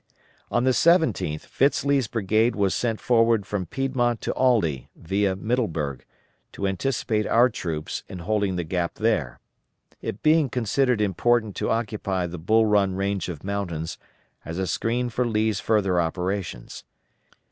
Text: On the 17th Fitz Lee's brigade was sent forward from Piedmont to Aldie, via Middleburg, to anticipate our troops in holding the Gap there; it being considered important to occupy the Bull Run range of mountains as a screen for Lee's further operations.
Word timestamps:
On 0.49 0.63
the 0.63 0.71
17th 0.71 1.41
Fitz 1.41 1.85
Lee's 1.85 2.07
brigade 2.07 2.55
was 2.55 2.73
sent 2.73 2.99
forward 2.99 3.45
from 3.45 3.67
Piedmont 3.67 4.19
to 4.21 4.33
Aldie, 4.33 4.89
via 4.95 5.35
Middleburg, 5.35 6.05
to 6.53 6.65
anticipate 6.65 7.27
our 7.27 7.49
troops 7.51 8.03
in 8.09 8.17
holding 8.17 8.55
the 8.55 8.63
Gap 8.63 8.95
there; 8.95 9.39
it 10.01 10.23
being 10.23 10.49
considered 10.49 11.01
important 11.01 11.55
to 11.57 11.69
occupy 11.69 12.25
the 12.25 12.39
Bull 12.39 12.65
Run 12.65 12.95
range 12.95 13.29
of 13.29 13.43
mountains 13.43 13.99
as 14.43 14.57
a 14.57 14.65
screen 14.65 15.09
for 15.09 15.27
Lee's 15.27 15.59
further 15.59 16.01
operations. 16.01 16.83